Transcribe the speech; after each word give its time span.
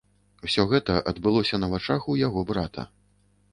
Усё 0.47 0.63
гэта 0.71 0.95
адбылося 1.11 1.61
на 1.61 1.71
вачах 1.75 2.09
у 2.13 2.19
яго 2.25 2.47
брата. 2.55 2.89